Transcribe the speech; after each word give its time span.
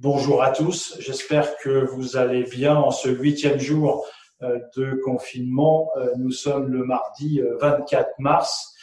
Bonjour 0.00 0.44
à 0.44 0.52
tous, 0.52 0.94
j'espère 1.00 1.56
que 1.56 1.84
vous 1.86 2.16
allez 2.16 2.44
bien 2.44 2.76
en 2.76 2.92
ce 2.92 3.08
huitième 3.08 3.58
jour 3.58 4.06
euh, 4.42 4.60
de 4.76 4.94
confinement. 5.04 5.90
Euh, 5.96 6.12
nous 6.16 6.30
sommes 6.30 6.68
le 6.68 6.84
mardi 6.84 7.40
24 7.58 8.06
euh, 8.06 8.12
mars. 8.20 8.76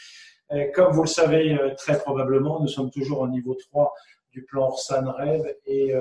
Comme 0.73 0.91
vous 0.91 1.03
le 1.03 1.07
savez 1.07 1.57
très 1.77 1.97
probablement, 1.99 2.59
nous 2.59 2.67
sommes 2.67 2.91
toujours 2.91 3.21
au 3.21 3.29
niveau 3.29 3.55
3 3.55 3.93
du 4.33 4.43
plan 4.43 4.75
Sanrev 4.75 5.55
et 5.65 5.93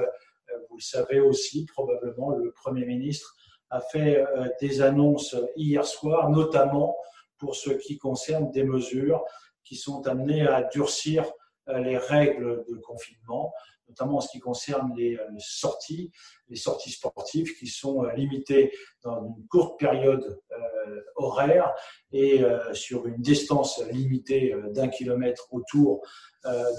vous 0.69 0.77
le 0.77 0.83
savez 0.83 1.21
aussi 1.21 1.65
probablement, 1.65 2.31
le 2.31 2.51
Premier 2.51 2.85
ministre 2.85 3.37
a 3.71 3.81
fait 3.81 4.23
des 4.61 4.83
annonces 4.83 5.35
hier 5.57 5.87
soir, 5.87 6.29
notamment 6.29 6.97
pour 7.39 7.55
ce 7.55 7.71
qui 7.71 7.97
concerne 7.97 8.51
des 8.51 8.65
mesures 8.65 9.25
qui 9.63 9.77
sont 9.77 10.07
amenées 10.09 10.47
à 10.47 10.65
durcir 10.65 11.25
les 11.69 11.97
règles 11.97 12.65
de 12.69 12.77
confinement 12.77 13.55
notamment 13.89 14.17
en 14.17 14.21
ce 14.21 14.31
qui 14.31 14.41
concerne 14.41 14.93
les, 14.97 15.17
euh, 15.17 15.29
sorties, 15.39 16.11
les 16.49 16.57
sorties 16.57 16.91
sportives 16.91 17.57
qui 17.59 17.67
sont 17.67 18.05
euh, 18.05 18.13
limitées 18.13 18.73
dans 19.03 19.25
une 19.25 19.47
courte 19.49 19.79
période 19.79 20.41
euh, 20.53 21.01
horaire 21.17 21.73
et 22.13 22.43
sur 22.73 23.07
une 23.07 23.21
distance 23.21 23.83
limitée 23.91 24.55
d'un 24.71 24.89
kilomètre 24.89 25.49
autour 25.51 26.07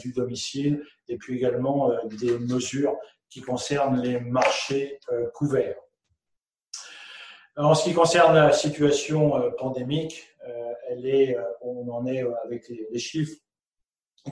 du 0.02 0.14
domicile, 0.14 0.82
et 1.10 1.18
puis 1.18 1.36
également 1.36 1.92
des 2.20 2.38
mesures 2.40 2.96
qui 3.30 3.42
concernent 3.42 4.00
les 4.02 4.20
marchés 4.20 5.00
couverts. 5.34 5.76
En 7.58 7.74
ce 7.74 7.84
qui 7.84 7.94
concerne 7.94 8.36
la 8.36 8.54
situation 8.54 9.52
pandémique, 9.58 10.26
on 11.62 11.90
en 11.90 12.06
est 12.06 12.24
avec 12.46 12.70
les 12.70 13.00
chiffres 13.00 13.38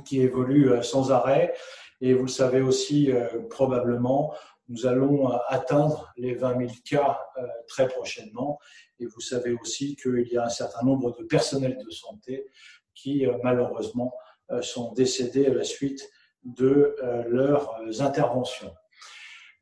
qui 0.06 0.22
évoluent 0.22 0.84
sans 0.84 1.12
arrêt. 1.12 1.54
Et 2.02 2.14
vous 2.14 2.24
le 2.24 2.30
savez 2.30 2.62
aussi 2.62 3.12
euh, 3.12 3.28
probablement, 3.50 4.34
nous 4.68 4.86
allons 4.86 5.32
euh, 5.32 5.38
atteindre 5.48 6.12
les 6.18 6.34
20 6.34 6.58
000 6.58 6.72
cas 6.86 7.20
euh, 7.38 7.48
très 7.68 7.88
prochainement. 7.88 8.60
Et 9.00 9.06
vous 9.06 9.22
savez 9.22 9.54
aussi 9.54 9.96
qu'il 9.96 10.28
y 10.32 10.38
a 10.38 10.46
un 10.46 10.50
certain 10.50 10.86
nombre 10.86 11.16
de 11.18 11.24
personnels 11.24 11.78
de 11.78 11.90
santé 11.92 12.46
qui 12.96 13.26
malheureusement 13.44 14.14
sont 14.62 14.94
décédés 14.94 15.48
à 15.48 15.54
la 15.54 15.64
suite 15.64 16.08
de 16.44 16.96
leurs 17.28 17.76
interventions. 18.02 18.72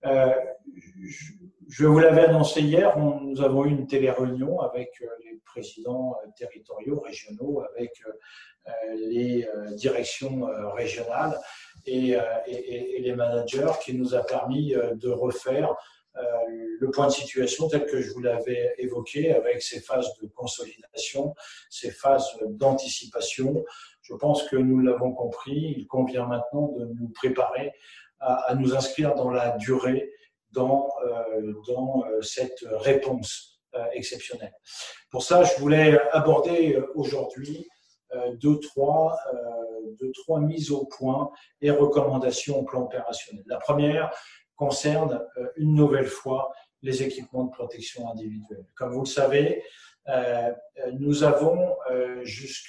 Je 0.03 1.85
vous 1.85 1.97
l'avais 1.97 2.25
annoncé 2.25 2.61
hier, 2.61 2.99
nous 2.99 3.41
avons 3.41 3.63
eu 3.63 3.69
une 3.69 3.87
télé-réunion 3.87 4.59
avec 4.59 5.01
les 5.23 5.39
présidents 5.45 6.17
territoriaux, 6.35 6.99
régionaux, 6.99 7.63
avec 7.73 7.93
les 8.97 9.47
directions 9.77 10.41
régionales 10.73 11.39
et, 11.85 12.17
les 12.99 13.15
managers 13.15 13.71
qui 13.83 13.93
nous 13.93 14.15
a 14.15 14.23
permis 14.23 14.73
de 14.95 15.09
refaire 15.09 15.75
le 16.79 16.91
point 16.91 17.07
de 17.07 17.11
situation 17.11 17.67
tel 17.67 17.85
que 17.85 18.01
je 18.01 18.11
vous 18.11 18.21
l'avais 18.21 18.75
évoqué 18.77 19.33
avec 19.33 19.61
ces 19.61 19.79
phases 19.79 20.13
de 20.21 20.27
consolidation, 20.27 21.33
ces 21.69 21.91
phases 21.91 22.27
d'anticipation. 22.45 23.63
Je 24.01 24.13
pense 24.15 24.43
que 24.49 24.55
nous 24.55 24.79
l'avons 24.79 25.13
compris, 25.13 25.75
il 25.77 25.87
convient 25.87 26.25
maintenant 26.25 26.67
de 26.77 26.85
nous 26.85 27.09
préparer 27.09 27.71
à, 28.19 28.53
nous 28.55 28.75
inscrire 28.75 29.15
dans 29.15 29.29
la 29.29 29.51
durée 29.57 30.11
dans, 30.51 30.89
dans 31.67 32.03
cette 32.21 32.59
réponse 32.69 33.61
exceptionnelle. 33.93 34.53
Pour 35.09 35.23
ça, 35.23 35.43
je 35.43 35.59
voulais 35.59 35.99
aborder 36.11 36.77
aujourd'hui 36.95 37.67
deux, 38.35 38.59
trois, 38.59 39.17
deux, 39.99 40.11
trois 40.11 40.39
mises 40.39 40.71
au 40.71 40.85
point 40.85 41.31
et 41.61 41.71
recommandations 41.71 42.59
au 42.59 42.63
plan 42.63 42.83
opérationnel. 42.83 43.43
La 43.47 43.57
première 43.57 44.11
concerne 44.55 45.25
une 45.55 45.73
nouvelle 45.73 46.07
fois 46.07 46.51
les 46.81 47.03
équipements 47.03 47.45
de 47.45 47.51
protection 47.51 48.09
individuelle. 48.09 48.65
Comme 48.75 48.91
vous 48.93 49.01
le 49.01 49.05
savez, 49.05 49.63
nous 50.99 51.23
avons 51.23 51.75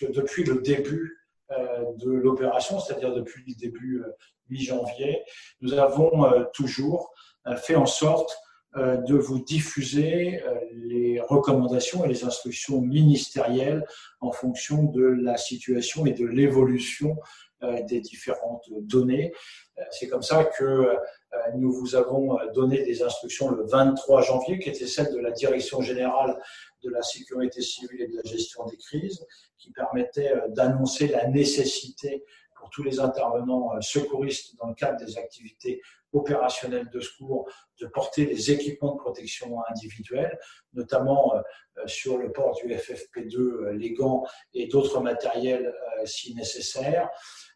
depuis 0.03 0.44
le 0.44 0.61
début 0.61 1.19
de 1.50 2.11
l'opération, 2.11 2.78
c'est-à-dire 2.81 3.15
depuis 3.15 3.44
le 3.47 3.55
début 3.55 4.03
mi-janvier, 4.49 5.22
nous 5.61 5.75
avons 5.75 6.47
toujours 6.53 7.12
fait 7.56 7.75
en 7.75 7.87
sorte 7.87 8.37
de 8.77 9.15
vous 9.15 9.38
diffuser 9.38 10.43
les 10.72 11.21
recommandations 11.21 12.05
et 12.05 12.09
les 12.09 12.25
instructions 12.25 12.81
ministérielles 12.81 13.84
en 14.21 14.33
fonction 14.33 14.84
de 14.84 15.05
la 15.05 15.37
situation 15.37 16.06
et 16.06 16.12
de 16.12 16.25
l'évolution 16.25 17.16
des 17.87 18.00
différentes 18.00 18.69
données. 18.81 19.32
C'est 19.91 20.09
comme 20.09 20.22
ça 20.22 20.44
que 20.44 20.97
nous 21.56 21.72
vous 21.72 21.94
avons 21.94 22.38
donné 22.55 22.82
des 22.82 23.03
instructions 23.03 23.50
le 23.50 23.65
23 23.65 24.22
janvier, 24.22 24.59
qui 24.59 24.71
étaient 24.71 24.87
celles 24.87 25.12
de 25.12 25.19
la 25.19 25.32
Direction 25.32 25.81
générale 25.81 26.41
de 26.82 26.91
la 26.91 27.03
sécurité 27.03 27.61
civile 27.62 28.00
et 28.00 28.09
de 28.09 28.16
la 28.16 28.22
gestion 28.25 28.65
des 28.66 28.77
crises, 28.77 29.25
qui 29.59 29.71
permettaient 29.71 30.32
d'annoncer 30.49 31.09
la 31.09 31.28
nécessité 31.28 32.25
pour 32.62 32.71
tous 32.71 32.84
les 32.84 33.00
intervenants 33.00 33.73
secouristes 33.81 34.56
dans 34.56 34.69
le 34.69 34.75
cadre 34.75 35.05
des 35.05 35.19
activités 35.19 35.83
opérationnelles 36.12 36.89
de 36.91 37.00
secours 37.00 37.50
de 37.81 37.89
porter 37.89 38.25
les 38.25 38.53
équipements 38.53 38.95
de 38.95 39.00
protection 39.00 39.59
individuelle, 39.69 40.39
notamment 40.73 41.34
sur 41.87 42.19
le 42.19 42.31
port 42.31 42.55
du 42.55 42.73
FFP2, 42.73 43.71
les 43.71 43.95
gants 43.95 44.25
et 44.55 44.69
d'autres 44.69 45.00
matériels 45.00 45.75
si 46.05 46.37
nécessaire. 46.37 47.11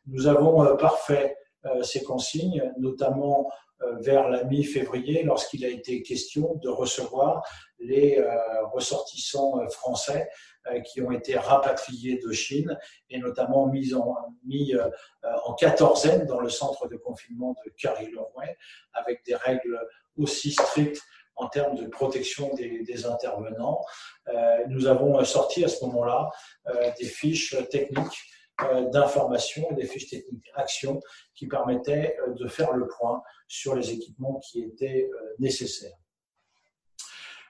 Nous 0.07 0.27
avons 0.27 0.77
parfait 0.77 1.37
ces 1.83 2.03
consignes, 2.03 2.73
notamment 2.79 3.51
vers 4.01 4.29
la 4.29 4.45
mi-février, 4.45 5.23
lorsqu'il 5.23 5.65
a 5.65 5.69
été 5.69 6.03
question 6.03 6.55
de 6.63 6.69
recevoir 6.69 7.43
les 7.79 8.23
ressortissants 8.73 9.67
français 9.69 10.31
qui 10.85 11.03
ont 11.03 11.11
été 11.11 11.37
rapatriés 11.37 12.19
de 12.19 12.33
Chine 12.33 12.79
et 13.11 13.19
notamment 13.19 13.67
mis 13.67 13.95
en, 13.95 14.17
mis, 14.45 14.73
en 15.45 15.53
quatorzaine 15.55 16.25
dans 16.25 16.41
le 16.41 16.49
centre 16.49 16.89
de 16.89 16.97
confinement 16.97 17.55
de 17.65 17.71
Carry-le-Rouet, 17.79 18.57
avec 18.95 19.25
des 19.27 19.35
règles 19.35 19.79
aussi 20.17 20.53
strictes 20.53 21.03
en 21.37 21.49
termes 21.49 21.77
de 21.77 21.87
protection 21.87 22.55
des, 22.55 23.07
intervenants. 23.07 23.85
nous 24.69 24.87
avons 24.87 25.23
sorti 25.25 25.65
à 25.65 25.69
ce 25.69 25.85
moment-là 25.85 26.31
des 26.99 27.05
fiches 27.05 27.55
techniques 27.69 28.03
euh, 28.03 28.36
d'informations 28.93 29.71
et 29.71 29.75
des 29.75 29.87
fiches 29.87 30.09
techniques 30.09 30.51
action 30.55 31.01
qui 31.35 31.47
permettaient 31.47 32.17
euh, 32.27 32.33
de 32.33 32.49
faire 32.49 32.73
le 32.73 32.87
point 32.87 33.23
sur 33.49 33.75
les 33.75 33.93
équipements 33.93 34.41
qui 34.41 34.63
étaient 34.63 35.09
euh, 35.13 35.35
nécessaires. 35.39 35.97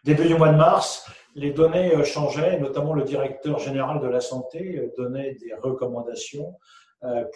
Début 0.05 0.27
du 0.27 0.35
mois 0.35 0.51
de 0.51 0.57
mars, 0.57 1.09
les 1.35 1.53
données 1.53 2.05
changeaient, 2.05 2.59
notamment 2.61 2.95
le 2.95 3.03
directeur 3.03 3.59
général 3.59 4.01
de 4.01 4.07
la 4.07 4.21
santé 4.21 4.93
donnait 4.97 5.35
des 5.35 5.53
recommandations 5.55 6.55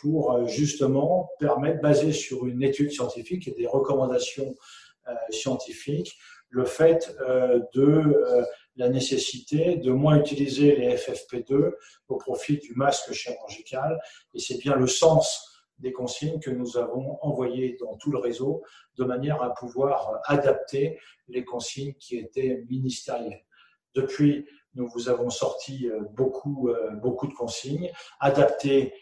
pour 0.01 0.47
justement 0.47 1.31
permettre, 1.41 1.81
basées 1.81 2.13
sur 2.13 2.47
une 2.47 2.63
étude 2.63 2.93
scientifique 2.93 3.49
et 3.49 3.51
des 3.51 3.67
recommandations 3.67 4.55
scientifiques, 5.31 6.17
le 6.49 6.65
fait 6.65 7.13
de 7.75 8.47
la 8.77 8.89
nécessité 8.89 9.77
de 9.77 9.91
moins 9.91 10.19
utiliser 10.19 10.77
les 10.77 10.97
FFP2 10.97 11.73
au 12.09 12.17
profit 12.17 12.59
du 12.59 12.73
masque 12.75 13.13
chirurgical. 13.13 14.01
Et 14.35 14.39
c'est 14.39 14.59
bien 14.59 14.77
le 14.77 14.87
sens 14.87 15.47
des 15.79 15.93
consignes 15.93 16.41
que 16.41 16.51
nous 16.51 16.77
avons 16.77 17.19
envoyées 17.23 17.77
dans 17.81 17.97
tout 17.97 18.11
le 18.11 18.19
réseau 18.19 18.63
de 18.97 19.05
manière 19.05 19.43
à 19.43 19.55
pouvoir 19.55 20.21
adapter 20.25 20.99
les 21.29 21.45
consignes 21.45 21.95
qui 21.95 22.17
étaient 22.17 22.65
ministérielles. 22.69 23.45
Depuis, 23.95 24.47
nous 24.75 24.89
vous 24.89 25.09
avons 25.09 25.31
sorti 25.31 25.89
euh, 25.89 26.01
beaucoup, 26.13 26.69
euh, 26.69 26.91
beaucoup 26.97 27.27
de 27.27 27.35
consignes, 27.35 27.91
adaptées 28.21 28.95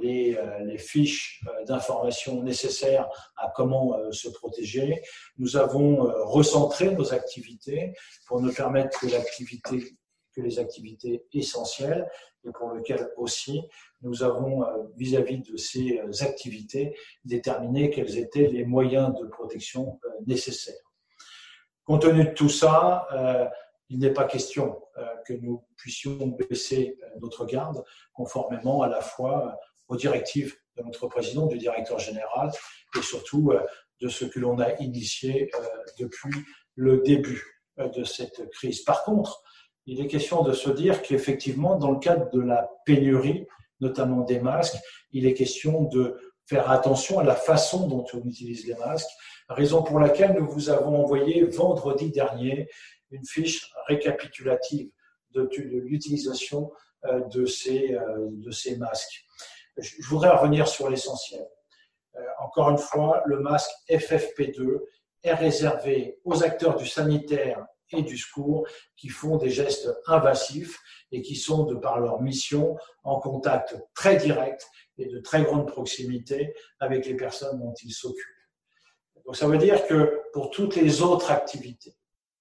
les, 0.00 0.36
euh, 0.36 0.58
les, 0.64 0.78
fiches 0.78 1.42
euh, 1.46 1.64
d'information 1.64 2.42
nécessaires 2.42 3.08
à 3.36 3.52
comment 3.54 3.96
se 4.12 4.28
protéger. 4.28 5.02
Nous 5.38 5.56
avons 5.56 5.96
recentré 6.24 6.94
nos 6.94 7.12
activités 7.14 7.92
pour 8.26 8.40
ne 8.40 8.50
permettre 8.50 8.98
que 9.00 9.06
l'activité 9.06 9.96
que 10.34 10.42
les 10.42 10.58
activités 10.58 11.24
essentielles 11.32 12.06
et 12.44 12.50
pour 12.52 12.70
lesquelles 12.72 13.08
aussi 13.16 13.62
nous 14.02 14.22
avons, 14.22 14.66
vis-à-vis 14.94 15.38
-vis 15.38 15.50
de 15.50 15.56
ces 15.56 16.22
activités, 16.22 16.94
déterminé 17.24 17.88
quels 17.88 18.18
étaient 18.18 18.48
les 18.48 18.66
moyens 18.66 19.14
de 19.18 19.26
protection 19.28 19.98
nécessaires. 20.26 20.86
Compte 21.84 22.02
tenu 22.02 22.24
de 22.24 22.34
tout 22.34 22.50
ça, 22.50 23.08
il 23.88 23.98
n'est 23.98 24.12
pas 24.12 24.24
question 24.24 24.82
euh, 24.98 25.04
que 25.26 25.32
nous 25.34 25.64
puissions 25.76 26.26
baisser 26.26 26.98
euh, 27.02 27.06
notre 27.20 27.46
garde 27.46 27.84
conformément 28.12 28.82
à 28.82 28.88
la 28.88 29.00
fois 29.00 29.46
euh, 29.46 29.50
aux 29.88 29.96
directives 29.96 30.54
de 30.76 30.82
notre 30.82 31.06
président, 31.06 31.46
du 31.46 31.58
directeur 31.58 31.98
général 31.98 32.50
et 32.98 33.02
surtout 33.02 33.52
de 34.00 34.08
ce 34.08 34.24
que 34.24 34.40
l'on 34.40 34.58
a 34.58 34.74
initié 34.80 35.50
depuis 35.98 36.34
le 36.74 36.98
début 36.98 37.62
de 37.78 38.04
cette 38.04 38.50
crise. 38.50 38.82
Par 38.82 39.04
contre, 39.04 39.42
il 39.86 40.00
est 40.00 40.06
question 40.06 40.42
de 40.42 40.52
se 40.52 40.68
dire 40.68 41.00
qu'effectivement, 41.00 41.76
dans 41.76 41.92
le 41.92 41.98
cadre 41.98 42.28
de 42.30 42.40
la 42.40 42.68
pénurie, 42.84 43.46
notamment 43.80 44.22
des 44.22 44.40
masques, 44.40 44.76
il 45.12 45.24
est 45.24 45.34
question 45.34 45.84
de 45.84 46.34
faire 46.46 46.70
attention 46.70 47.18
à 47.18 47.24
la 47.24 47.34
façon 47.34 47.86
dont 47.88 48.04
on 48.14 48.22
utilise 48.24 48.66
les 48.66 48.74
masques, 48.74 49.10
raison 49.48 49.82
pour 49.82 50.00
laquelle 50.00 50.34
nous 50.34 50.48
vous 50.48 50.70
avons 50.70 51.02
envoyé 51.02 51.44
vendredi 51.44 52.10
dernier 52.10 52.68
une 53.10 53.24
fiche 53.24 53.72
récapitulative 53.86 54.90
de, 55.32 55.48
l'utilisation 55.56 56.72
euh, 57.04 57.20
de 57.28 57.46
ces, 57.46 57.94
euh, 57.94 58.28
de 58.30 58.50
ces 58.50 58.76
masques. 58.76 59.24
Je 59.76 60.06
voudrais 60.08 60.30
revenir 60.30 60.66
sur 60.66 60.88
l'essentiel. 60.88 61.46
Euh, 62.16 62.20
encore 62.40 62.70
une 62.70 62.78
fois, 62.78 63.22
le 63.26 63.40
masque 63.40 63.70
FFP2 63.90 64.80
est 65.22 65.34
réservé 65.34 66.18
aux 66.24 66.42
acteurs 66.42 66.76
du 66.76 66.86
sanitaire 66.86 67.66
et 67.92 68.02
du 68.02 68.16
secours 68.16 68.66
qui 68.96 69.08
font 69.08 69.36
des 69.36 69.50
gestes 69.50 69.88
invasifs 70.06 70.78
et 71.12 71.22
qui 71.22 71.36
sont, 71.36 71.64
de 71.64 71.74
par 71.74 72.00
leur 72.00 72.20
mission, 72.22 72.76
en 73.04 73.20
contact 73.20 73.76
très 73.94 74.16
direct 74.16 74.66
et 74.98 75.06
de 75.06 75.18
très 75.18 75.42
grande 75.42 75.66
proximité 75.66 76.54
avec 76.80 77.06
les 77.06 77.14
personnes 77.14 77.58
dont 77.58 77.74
ils 77.82 77.92
s'occupent. 77.92 78.24
Donc 79.24 79.36
ça 79.36 79.48
veut 79.48 79.58
dire 79.58 79.86
que 79.86 80.20
pour 80.32 80.50
toutes 80.50 80.76
les 80.76 81.02
autres 81.02 81.30
activités, 81.30 81.96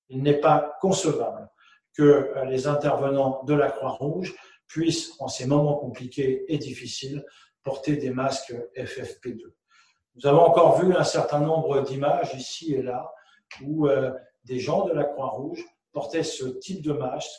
il 0.09 0.21
n'est 0.21 0.39
pas 0.39 0.77
concevable 0.81 1.49
que 1.93 2.03
euh, 2.03 2.45
les 2.45 2.67
intervenants 2.67 3.43
de 3.43 3.53
la 3.53 3.71
Croix-Rouge 3.71 4.35
puissent, 4.67 5.13
en 5.19 5.27
ces 5.27 5.45
moments 5.47 5.75
compliqués 5.75 6.45
et 6.47 6.57
difficiles, 6.57 7.25
porter 7.63 7.97
des 7.97 8.11
masques 8.11 8.55
FFP2. 8.75 9.41
Nous 10.15 10.27
avons 10.27 10.41
encore 10.41 10.79
vu 10.79 10.95
un 10.95 11.03
certain 11.03 11.39
nombre 11.39 11.81
d'images 11.81 12.33
ici 12.35 12.73
et 12.73 12.81
là 12.81 13.11
où 13.61 13.87
euh, 13.87 14.11
des 14.43 14.59
gens 14.59 14.85
de 14.85 14.93
la 14.93 15.03
Croix-Rouge 15.03 15.65
portaient 15.91 16.23
ce 16.23 16.45
type 16.45 16.81
de 16.81 16.93
masque, 16.93 17.31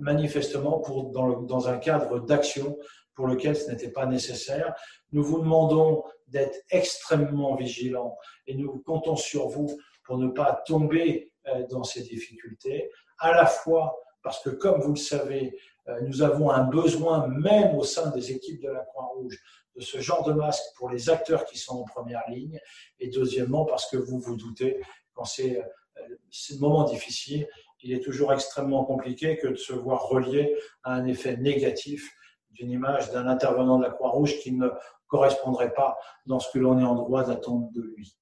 manifestement 0.00 0.80
pour, 0.80 1.10
dans 1.10 1.68
un 1.68 1.78
cadre 1.78 2.20
d'action 2.20 2.76
pour 3.20 3.28
lequel 3.28 3.54
ce 3.54 3.70
n'était 3.70 3.90
pas 3.90 4.06
nécessaire. 4.06 4.74
Nous 5.12 5.22
vous 5.22 5.40
demandons 5.40 6.04
d'être 6.28 6.56
extrêmement 6.70 7.54
vigilants 7.54 8.16
et 8.46 8.54
nous 8.54 8.78
comptons 8.78 9.14
sur 9.14 9.48
vous 9.48 9.78
pour 10.04 10.16
ne 10.16 10.28
pas 10.28 10.62
tomber 10.64 11.30
euh, 11.48 11.66
dans 11.66 11.84
ces 11.84 12.00
difficultés, 12.00 12.90
à 13.18 13.32
la 13.32 13.44
fois 13.44 13.94
parce 14.22 14.42
que, 14.42 14.48
comme 14.48 14.80
vous 14.80 14.92
le 14.92 14.98
savez, 14.98 15.54
euh, 15.88 16.00
nous 16.00 16.22
avons 16.22 16.48
un 16.48 16.64
besoin, 16.64 17.28
même 17.28 17.76
au 17.76 17.84
sein 17.84 18.10
des 18.10 18.32
équipes 18.32 18.62
de 18.62 18.70
la 18.70 18.80
Croix-Rouge, 18.86 19.38
de 19.76 19.82
ce 19.82 20.00
genre 20.00 20.24
de 20.24 20.32
masque 20.32 20.64
pour 20.76 20.88
les 20.88 21.10
acteurs 21.10 21.44
qui 21.44 21.58
sont 21.58 21.80
en 21.80 21.84
première 21.84 22.22
ligne, 22.30 22.58
et 23.00 23.08
deuxièmement 23.08 23.66
parce 23.66 23.86
que 23.90 23.98
vous 23.98 24.18
vous 24.18 24.36
doutez, 24.36 24.80
quand 25.12 25.26
c'est 25.26 25.58
euh, 25.58 26.16
ce 26.30 26.54
moment 26.54 26.84
difficile, 26.84 27.46
il 27.82 27.92
est 27.92 28.00
toujours 28.00 28.32
extrêmement 28.32 28.86
compliqué 28.86 29.36
que 29.36 29.48
de 29.48 29.56
se 29.56 29.74
voir 29.74 30.08
relié 30.08 30.56
à 30.84 30.94
un 30.94 31.04
effet 31.04 31.36
négatif 31.36 32.14
d'une 32.50 32.70
image 32.70 33.10
d'un 33.10 33.26
intervenant 33.26 33.78
de 33.78 33.84
la 33.84 33.90
Croix-Rouge 33.90 34.38
qui 34.38 34.52
ne 34.52 34.68
correspondrait 35.06 35.74
pas 35.74 35.98
dans 36.26 36.40
ce 36.40 36.50
que 36.52 36.58
l'on 36.58 36.78
est 36.78 36.84
en 36.84 36.94
droit 36.94 37.24
d'attendre 37.24 37.68
de 37.72 37.82
lui. 37.82 38.16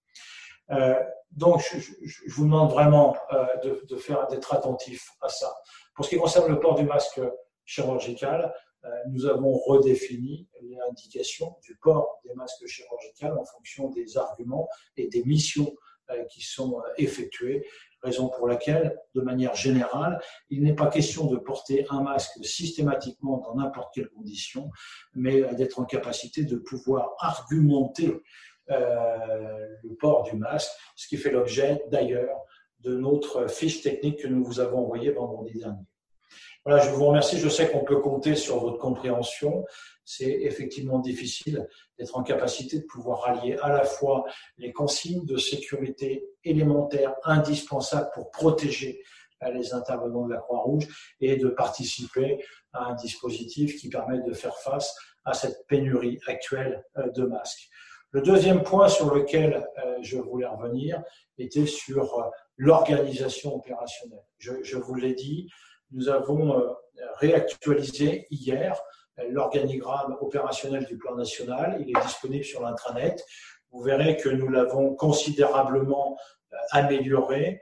Euh, 0.70 0.94
donc, 1.30 1.62
je, 1.74 2.30
vous 2.30 2.44
demande 2.44 2.70
vraiment 2.70 3.16
euh, 3.32 3.46
de, 3.88 3.96
faire 3.96 4.26
d'être 4.28 4.54
attentif 4.54 5.10
à 5.20 5.28
ça. 5.28 5.54
Pour 5.94 6.04
ce 6.04 6.10
qui 6.10 6.16
concerne 6.16 6.50
le 6.50 6.58
port 6.58 6.74
du 6.74 6.84
masque 6.84 7.20
chirurgical, 7.64 8.54
euh, 8.84 8.88
nous 9.10 9.26
avons 9.26 9.52
redéfini 9.52 10.48
l'indication 10.62 11.56
du 11.62 11.76
port 11.76 12.20
des 12.24 12.34
masques 12.34 12.66
chirurgicaux 12.66 13.38
en 13.38 13.44
fonction 13.44 13.90
des 13.90 14.16
arguments 14.16 14.68
et 14.96 15.08
des 15.08 15.22
missions 15.24 15.74
qui 16.30 16.40
sont 16.40 16.80
effectuées, 16.96 17.66
raison 18.02 18.28
pour 18.28 18.46
laquelle, 18.46 18.96
de 19.14 19.20
manière 19.20 19.54
générale, 19.54 20.20
il 20.50 20.62
n'est 20.62 20.74
pas 20.74 20.86
question 20.86 21.26
de 21.26 21.36
porter 21.36 21.86
un 21.90 22.02
masque 22.02 22.44
systématiquement 22.44 23.38
dans 23.38 23.56
n'importe 23.56 23.92
quelle 23.94 24.08
condition, 24.08 24.70
mais 25.14 25.42
d'être 25.54 25.80
en 25.80 25.84
capacité 25.84 26.44
de 26.44 26.56
pouvoir 26.56 27.14
argumenter 27.18 28.22
euh, 28.70 29.66
le 29.82 29.94
port 29.96 30.24
du 30.24 30.36
masque, 30.36 30.70
ce 30.94 31.08
qui 31.08 31.16
fait 31.16 31.30
l'objet 31.30 31.82
d'ailleurs 31.90 32.36
de 32.80 32.96
notre 32.96 33.50
fiche 33.50 33.82
technique 33.82 34.20
que 34.20 34.28
nous 34.28 34.44
vous 34.44 34.60
avons 34.60 34.78
envoyée 34.78 35.10
vendredi 35.10 35.58
dernier. 35.58 35.84
Voilà, 36.64 36.84
je 36.84 36.90
vous 36.90 37.06
remercie. 37.06 37.38
Je 37.38 37.48
sais 37.48 37.70
qu'on 37.70 37.84
peut 37.84 38.00
compter 38.00 38.34
sur 38.34 38.58
votre 38.58 38.78
compréhension. 38.78 39.64
C'est 40.10 40.38
effectivement 40.40 41.00
difficile 41.00 41.68
d'être 41.98 42.16
en 42.16 42.22
capacité 42.22 42.78
de 42.78 42.86
pouvoir 42.86 43.24
rallier 43.24 43.58
à 43.60 43.68
la 43.68 43.84
fois 43.84 44.24
les 44.56 44.72
consignes 44.72 45.26
de 45.26 45.36
sécurité 45.36 46.24
élémentaires 46.44 47.14
indispensables 47.24 48.08
pour 48.14 48.30
protéger 48.30 49.02
les 49.52 49.74
intervenants 49.74 50.26
de 50.26 50.32
la 50.32 50.40
Croix-Rouge 50.40 50.88
et 51.20 51.36
de 51.36 51.48
participer 51.48 52.42
à 52.72 52.86
un 52.86 52.94
dispositif 52.94 53.78
qui 53.78 53.90
permet 53.90 54.22
de 54.22 54.32
faire 54.32 54.56
face 54.56 54.96
à 55.26 55.34
cette 55.34 55.66
pénurie 55.66 56.18
actuelle 56.26 56.82
euh, 56.96 57.10
de 57.10 57.24
masques. 57.24 57.68
Le 58.12 58.22
deuxième 58.22 58.62
point 58.62 58.88
sur 58.88 59.14
lequel 59.14 59.68
euh, 59.84 59.98
je 60.00 60.16
voulais 60.16 60.46
revenir 60.46 61.02
était 61.36 61.66
sur 61.66 62.18
euh, 62.18 62.30
l'organisation 62.56 63.54
opérationnelle. 63.56 64.24
Je, 64.38 64.78
vous 64.78 64.94
l'ai 64.94 65.12
dit, 65.12 65.50
nous 65.90 66.08
avons 66.08 66.74
réactualisé 67.18 68.26
hier 68.30 68.80
l'organigramme 69.30 70.16
opérationnel 70.20 70.84
du 70.86 70.96
plan 70.96 71.14
national. 71.14 71.78
Il 71.80 71.90
est 71.96 72.00
disponible 72.02 72.44
sur 72.44 72.62
l'intranet. 72.62 73.24
Vous 73.70 73.82
verrez 73.82 74.16
que 74.16 74.28
nous 74.28 74.48
l'avons 74.48 74.94
considérablement 74.94 76.16
amélioré 76.70 77.60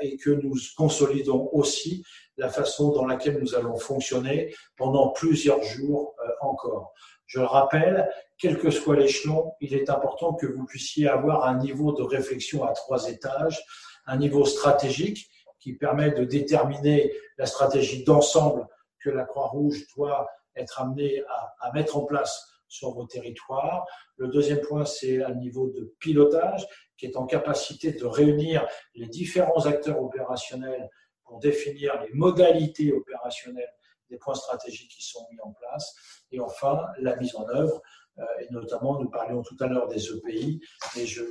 et 0.00 0.16
que 0.16 0.30
nous 0.30 0.54
consolidons 0.76 1.48
aussi 1.52 2.04
la 2.36 2.48
façon 2.48 2.92
dans 2.92 3.06
laquelle 3.06 3.38
nous 3.40 3.54
allons 3.54 3.78
fonctionner 3.78 4.54
pendant 4.76 5.10
plusieurs 5.10 5.62
jours 5.62 6.14
encore. 6.40 6.92
Je 7.26 7.38
le 7.38 7.46
rappelle, 7.46 8.10
quel 8.38 8.58
que 8.58 8.70
soit 8.70 8.96
l'échelon, 8.96 9.52
il 9.60 9.74
est 9.74 9.88
important 9.88 10.34
que 10.34 10.46
vous 10.46 10.64
puissiez 10.64 11.08
avoir 11.08 11.44
un 11.44 11.58
niveau 11.58 11.92
de 11.92 12.02
réflexion 12.02 12.64
à 12.64 12.72
trois 12.72 13.08
étages, 13.08 13.62
un 14.06 14.16
niveau 14.16 14.44
stratégique 14.44 15.30
qui 15.60 15.74
permet 15.74 16.10
de 16.10 16.24
déterminer 16.24 17.12
la 17.38 17.46
stratégie 17.46 18.02
d'ensemble 18.02 18.66
que 18.98 19.10
la 19.10 19.24
Croix-Rouge 19.24 19.86
doit 19.96 20.28
être 20.56 20.80
amenée 20.80 21.22
à, 21.60 21.72
mettre 21.72 21.96
en 21.96 22.04
place 22.04 22.46
sur 22.68 22.92
vos 22.92 23.06
territoires. 23.06 23.84
Le 24.16 24.28
deuxième 24.28 24.60
point, 24.60 24.84
c'est 24.84 25.22
un 25.22 25.34
niveau 25.34 25.70
de 25.70 25.94
pilotage 25.98 26.66
qui 26.96 27.06
est 27.06 27.16
en 27.16 27.26
capacité 27.26 27.92
de 27.92 28.04
réunir 28.04 28.66
les 28.94 29.06
différents 29.06 29.66
acteurs 29.66 30.00
opérationnels 30.02 30.88
pour 31.24 31.38
définir 31.40 32.00
les 32.02 32.12
modalités 32.12 32.92
opérationnelles 32.92 33.72
des 34.08 34.18
points 34.18 34.34
stratégiques 34.34 34.90
qui 34.90 35.02
sont 35.02 35.26
mis 35.30 35.40
en 35.40 35.52
place. 35.52 35.94
Et 36.32 36.40
enfin, 36.40 36.86
la 36.98 37.16
mise 37.16 37.34
en 37.36 37.48
œuvre 37.48 37.80
euh, 38.18 38.24
et 38.40 38.52
notamment, 38.52 39.00
nous 39.00 39.08
parlions 39.08 39.42
tout 39.42 39.56
à 39.60 39.66
l'heure 39.66 39.88
des 39.88 40.10
EPI, 40.10 40.60
et 40.96 41.06
je, 41.06 41.22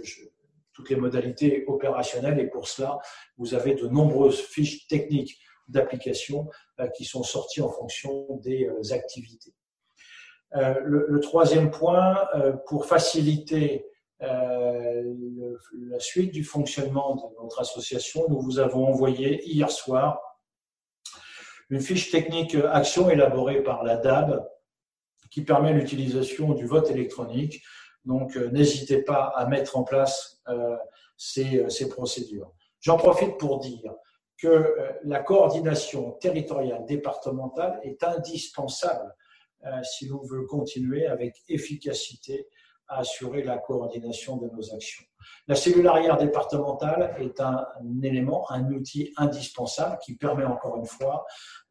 toutes 0.74 0.89
les 0.89 0.95
modalités 0.95 1.65
opérationnelles, 1.68 2.39
et 2.39 2.48
pour 2.48 2.68
cela, 2.68 3.00
vous 3.38 3.53
avez 3.53 3.75
de 3.75 3.88
nombreuses 3.88 4.41
fiches 4.41 4.88
techniques 4.88 5.39
d'application 5.69 6.49
euh, 6.79 6.88
qui 6.89 7.05
sont 7.05 7.23
sorties 7.23 7.61
en 7.61 7.69
fonction 7.69 8.27
des 8.43 8.65
euh, 8.65 8.93
activités. 8.93 9.53
Le, 10.51 11.19
troisième 11.19 11.69
point, 11.69 12.27
pour 12.65 12.88
faciliter 12.88 13.85
la 14.19 15.99
suite 15.99 16.31
du 16.31 16.43
fonctionnement 16.43 17.15
de 17.15 17.43
notre 17.43 17.61
association, 17.61 18.25
nous 18.29 18.41
vous 18.41 18.57
avons 18.57 18.88
envoyé 18.88 19.47
hier 19.47 19.69
soir 19.69 20.19
une 21.69 21.81
fiche 21.81 22.09
technique 22.09 22.55
action 22.71 23.11
élaborée 23.11 23.61
par 23.61 23.83
la 23.83 23.97
DAB 23.97 24.43
qui 25.29 25.43
permet 25.43 25.73
l'utilisation 25.73 26.53
du 26.53 26.65
vote 26.65 26.89
électronique. 26.89 27.61
Donc, 28.05 28.35
euh, 28.35 28.49
n'hésitez 28.49 29.03
pas 29.03 29.25
à 29.35 29.45
mettre 29.45 29.77
en 29.77 29.83
place 29.83 30.41
euh, 30.47 30.75
ces, 31.17 31.59
euh, 31.59 31.69
ces, 31.69 31.89
procédures. 31.89 32.51
J'en 32.81 32.97
profite 32.97 33.38
pour 33.38 33.59
dire 33.59 33.93
que 34.41 34.74
la 35.03 35.19
coordination 35.19 36.12
territoriale 36.13 36.86
départementale 36.86 37.79
est 37.84 38.03
indispensable 38.03 39.13
si 39.84 40.08
l'on 40.08 40.22
veut 40.24 40.46
continuer 40.46 41.05
avec 41.08 41.36
efficacité 41.50 42.48
à 42.88 43.00
assurer 43.00 43.43
la 43.43 43.58
coordination 43.58 44.38
de 44.38 44.48
nos 44.48 44.74
actions. 44.74 45.03
La 45.48 45.55
cellule 45.55 45.86
arrière 45.88 46.17
départementale 46.17 47.15
est 47.19 47.41
un, 47.41 47.67
élément, 48.01 48.50
un 48.50 48.72
outil 48.72 49.13
indispensable 49.17 49.98
qui 50.03 50.15
permet 50.15 50.46
encore 50.46 50.77
une 50.77 50.86
fois 50.86 51.25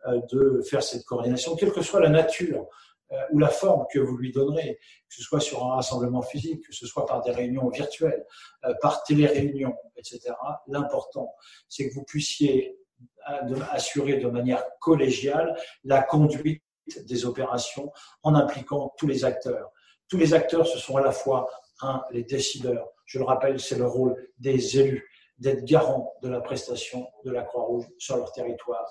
de 0.07 0.61
faire 0.69 0.83
cette 0.83 1.07
coordination, 1.07 1.57
quelle 1.57 1.73
que 1.73 1.83
soit 1.83 2.01
la 2.01 2.11
nature 2.11 2.67
euh, 2.67 2.88
ou 3.33 3.39
la 3.39 3.49
forme 3.49 3.87
que 3.91 3.99
vous 3.99 4.17
lui 4.17 4.33
donnerez, 4.33 4.79
que 5.09 5.15
ce 5.15 5.23
soit 5.23 5.41
sur 5.41 5.65
un 5.65 5.77
rassemblement 5.77 6.23
physique, 6.23 6.67
que 6.67 6.75
ce 6.75 6.87
soit 6.87 7.07
par 7.07 7.23
des 7.23 7.31
réunions 7.31 7.69
virtuelles, 7.69 8.25
euh, 8.65 8.75
par 8.81 9.03
télé-réunions, 9.03 9.77
etc. 9.97 10.35
L'important, 10.67 11.35
c'est 11.69 11.89
que 11.89 11.95
vous 11.95 12.05
puissiez 12.05 12.79
euh, 13.31 13.57
assurer 13.71 14.19
de 14.19 14.29
manière 14.29 14.65
collégiale 14.81 15.57
la 15.85 16.03
conduite 16.03 16.63
des 17.05 17.25
opérations 17.27 17.93
en 18.23 18.35
impliquant 18.35 18.95
tous 18.99 19.07
les 19.07 19.25
acteurs. 19.25 19.71
Tous 20.09 20.17
les 20.17 20.33
acteurs, 20.33 20.67
ce 20.67 20.79
sont 20.79 20.97
à 20.97 21.03
la 21.03 21.13
fois, 21.13 21.49
un, 21.83 22.03
les 22.11 22.25
décideurs. 22.25 22.89
Je 23.05 23.19
le 23.19 23.25
rappelle, 23.25 23.61
c'est 23.61 23.77
le 23.77 23.87
rôle 23.87 24.17
des 24.39 24.79
élus 24.79 25.09
d'être 25.39 25.65
garants 25.65 26.15
de 26.23 26.29
la 26.29 26.41
prestation 26.41 27.09
de 27.25 27.31
la 27.31 27.43
Croix-Rouge 27.43 27.87
sur 27.99 28.17
leur 28.17 28.33
territoire. 28.33 28.85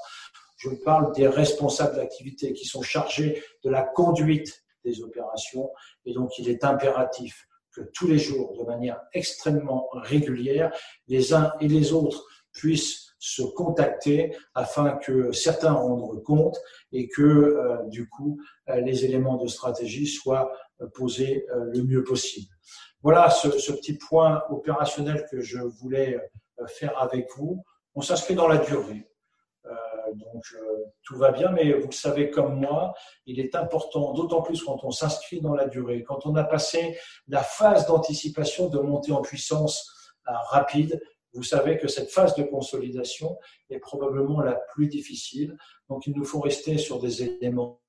Je 0.57 0.69
parle 0.69 1.13
des 1.13 1.27
responsables 1.27 1.95
d'activité 1.95 2.53
qui 2.53 2.65
sont 2.65 2.81
chargés 2.81 3.41
de 3.63 3.69
la 3.69 3.83
conduite 3.83 4.63
des 4.83 5.01
opérations. 5.01 5.71
Et 6.05 6.13
donc, 6.13 6.37
il 6.39 6.49
est 6.49 6.63
impératif 6.63 7.47
que 7.71 7.81
tous 7.93 8.07
les 8.07 8.17
jours, 8.17 8.57
de 8.57 8.63
manière 8.63 8.99
extrêmement 9.13 9.87
régulière, 9.93 10.71
les 11.07 11.33
uns 11.33 11.53
et 11.61 11.67
les 11.67 11.93
autres 11.93 12.25
puissent 12.51 13.07
se 13.19 13.41
contacter 13.41 14.35
afin 14.53 14.97
que 14.97 15.31
certains 15.31 15.73
rendent 15.73 16.23
compte 16.23 16.57
et 16.91 17.07
que 17.07 17.21
euh, 17.21 17.83
du 17.87 18.07
coup 18.07 18.39
euh, 18.69 18.79
les 18.81 19.05
éléments 19.05 19.37
de 19.37 19.47
stratégie 19.47 20.07
soient 20.07 20.51
euh, 20.81 20.87
posés 20.93 21.45
le 21.73 21.83
mieux 21.83 22.03
possible. 22.03 22.53
Voilà 23.01 23.29
ce, 23.29 23.49
ce, 23.57 23.71
petit 23.71 23.97
point 23.97 24.43
opérationnel 24.49 25.25
que 25.31 25.39
je 25.39 25.59
voulais 25.59 26.19
faire 26.67 26.99
avec 26.99 27.27
vous. 27.37 27.63
On 27.95 28.01
s'inscrit 28.01 28.35
dans 28.35 28.47
la 28.47 28.57
durée. 28.57 29.07
Donc 30.15 30.43
tout 31.03 31.17
va 31.17 31.31
bien, 31.31 31.51
mais 31.51 31.73
vous 31.73 31.87
le 31.87 31.93
savez 31.93 32.29
comme 32.29 32.59
moi, 32.59 32.93
il 33.25 33.39
est 33.39 33.55
important, 33.55 34.13
d'autant 34.13 34.41
plus 34.41 34.63
quand 34.63 34.83
on 34.83 34.91
s'inscrit 34.91 35.41
dans 35.41 35.55
la 35.55 35.67
durée, 35.67 36.03
quand 36.03 36.25
on 36.25 36.35
a 36.35 36.43
passé 36.43 36.97
la 37.27 37.43
phase 37.43 37.87
d'anticipation 37.87 38.69
de 38.69 38.79
montée 38.79 39.11
en 39.11 39.21
puissance 39.21 39.91
rapide, 40.25 41.01
vous 41.33 41.43
savez 41.43 41.77
que 41.77 41.87
cette 41.87 42.09
phase 42.09 42.35
de 42.35 42.43
consolidation 42.43 43.37
est 43.69 43.79
probablement 43.79 44.41
la 44.41 44.55
plus 44.73 44.87
difficile. 44.87 45.57
Donc, 45.89 46.07
il 46.07 46.13
nous 46.13 46.25
faut 46.25 46.39
rester 46.39 46.77
sur 46.77 46.99
des 46.99 47.23
éléments 47.23 47.81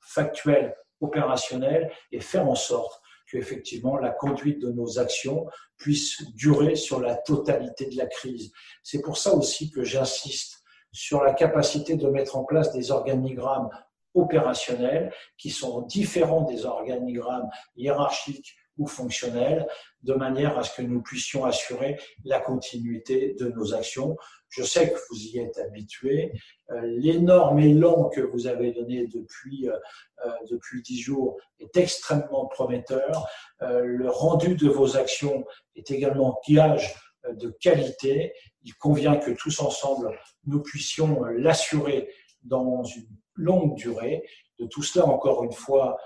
factuels, 0.00 0.76
opérationnels 1.00 1.90
et 2.12 2.20
faire 2.20 2.48
en 2.48 2.54
sorte 2.54 3.00
que 3.26 3.38
effectivement 3.38 3.96
la 3.96 4.10
conduite 4.10 4.60
de 4.60 4.70
nos 4.70 4.98
actions 4.98 5.46
puisse 5.76 6.22
durer 6.34 6.76
sur 6.76 7.00
la 7.00 7.16
totalité 7.16 7.86
de 7.86 7.96
la 7.96 8.06
crise. 8.06 8.52
C'est 8.82 9.00
pour 9.00 9.16
ça 9.16 9.34
aussi 9.34 9.70
que 9.70 9.82
j'insiste 9.82 10.62
sur 10.94 11.22
la 11.22 11.34
capacité 11.34 11.96
de 11.96 12.08
mettre 12.08 12.36
en 12.36 12.44
place 12.44 12.72
des 12.72 12.90
organigrammes 12.90 13.68
opérationnels 14.14 15.12
qui 15.36 15.50
sont 15.50 15.82
différents 15.82 16.42
des 16.42 16.64
organigrammes 16.64 17.50
hiérarchiques 17.76 18.56
ou 18.78 18.86
fonctionnels, 18.86 19.66
de 20.02 20.14
manière 20.14 20.58
à 20.58 20.64
ce 20.64 20.76
que 20.76 20.82
nous 20.82 21.02
puissions 21.02 21.44
assurer 21.44 21.98
la 22.24 22.40
continuité 22.40 23.34
de 23.38 23.48
nos 23.50 23.74
actions. 23.74 24.16
Je 24.48 24.62
sais 24.62 24.90
que 24.90 24.98
vous 25.10 25.20
y 25.20 25.38
êtes 25.38 25.58
habitués. 25.58 26.32
Euh, 26.70 26.80
l'énorme 26.82 27.58
élan 27.58 28.08
que 28.08 28.20
vous 28.20 28.46
avez 28.46 28.72
donné 28.72 29.06
depuis 29.06 29.68
euh, 29.68 29.76
euh, 30.24 30.30
depuis 30.50 30.82
dix 30.82 31.00
jours 31.00 31.36
est 31.58 31.76
extrêmement 31.76 32.46
prometteur. 32.46 33.28
Le 33.60 34.08
rendu 34.10 34.56
de 34.56 34.68
vos 34.68 34.96
actions 34.96 35.44
est 35.74 35.90
également 35.90 36.40
gage 36.48 36.94
de 37.30 37.48
qualité. 37.60 38.32
Il 38.64 38.74
convient 38.74 39.16
que 39.16 39.30
tous 39.30 39.60
ensemble 39.60 40.18
nous 40.46 40.62
puissions 40.62 41.22
l'assurer 41.24 42.08
dans 42.42 42.82
une 42.82 43.08
longue 43.34 43.76
durée. 43.76 44.22
De 44.58 44.66
tout 44.66 44.82
cela, 44.82 45.06
encore 45.06 45.44
une 45.44 45.52
fois, 45.52 45.96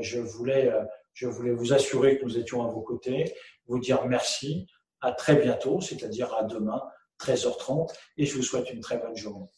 je 0.00 0.20
voulais 0.20 0.70
je 1.14 1.26
voulais 1.26 1.52
vous 1.52 1.72
assurer 1.72 2.18
que 2.18 2.24
nous 2.24 2.38
étions 2.38 2.64
à 2.64 2.70
vos 2.70 2.80
côtés, 2.80 3.34
vous 3.66 3.78
dire 3.78 4.06
merci, 4.06 4.66
à 5.00 5.12
très 5.12 5.36
bientôt, 5.36 5.80
c'est-à-dire 5.80 6.32
à 6.34 6.44
demain, 6.44 6.82
13h30, 7.20 7.92
et 8.16 8.26
je 8.26 8.36
vous 8.36 8.42
souhaite 8.42 8.70
une 8.70 8.80
très 8.80 8.98
bonne 8.98 9.16
journée. 9.16 9.48